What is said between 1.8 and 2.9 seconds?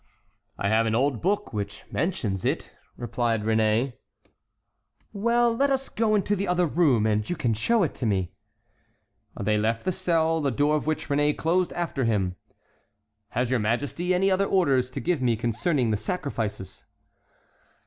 mentions it,"